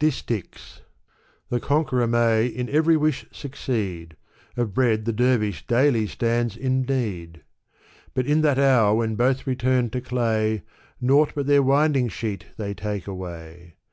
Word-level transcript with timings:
DisUcks. 0.00 0.80
The 1.48 1.60
conqueror 1.60 2.08
may 2.08 2.46
in 2.46 2.68
every 2.70 2.96
wish 2.96 3.24
succeed; 3.30 4.16
Of 4.56 4.74
bread 4.74 5.04
the 5.04 5.12
dervish 5.12 5.64
daily 5.64 6.08
stands 6.08 6.56
in 6.56 6.82
need; 6.82 7.42
But 8.12 8.26
in 8.26 8.40
that 8.40 8.58
hour 8.58 8.96
when 8.96 9.14
both 9.14 9.46
return 9.46 9.90
to 9.90 10.00
clay, 10.00 10.62
Naught 11.00 11.34
but 11.36 11.46
their 11.46 11.62
winding 11.62 12.08
sheet 12.08 12.46
they 12.56 12.74
take 12.74 13.06
away. 13.06 13.76